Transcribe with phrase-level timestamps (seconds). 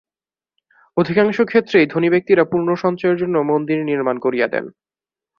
[0.97, 4.65] অধিকাংশ ক্ষেত্রেই ধনী ব্যক্তিরা পুণ্যসঞ্চয়ের জন্য মন্দির নির্মাণ করিয়া দেন।